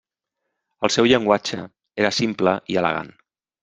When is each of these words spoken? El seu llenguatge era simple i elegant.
El 0.87 0.93
seu 0.95 1.11
llenguatge 1.13 1.69
era 2.05 2.15
simple 2.23 2.59
i 2.77 2.85
elegant. 2.85 3.19